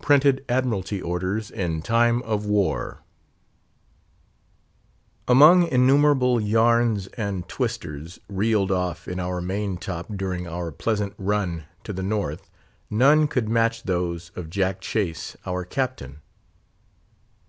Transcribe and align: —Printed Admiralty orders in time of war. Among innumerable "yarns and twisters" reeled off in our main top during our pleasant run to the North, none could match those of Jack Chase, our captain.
—Printed 0.00 0.44
Admiralty 0.48 1.02
orders 1.02 1.50
in 1.50 1.82
time 1.82 2.22
of 2.22 2.46
war. 2.46 3.02
Among 5.26 5.66
innumerable 5.66 6.40
"yarns 6.40 7.08
and 7.16 7.48
twisters" 7.48 8.20
reeled 8.28 8.70
off 8.70 9.08
in 9.08 9.18
our 9.18 9.40
main 9.40 9.76
top 9.76 10.14
during 10.14 10.46
our 10.46 10.70
pleasant 10.70 11.14
run 11.18 11.64
to 11.82 11.92
the 11.92 12.04
North, 12.04 12.48
none 12.88 13.26
could 13.26 13.48
match 13.48 13.82
those 13.82 14.30
of 14.36 14.48
Jack 14.48 14.80
Chase, 14.80 15.36
our 15.44 15.64
captain. 15.64 16.20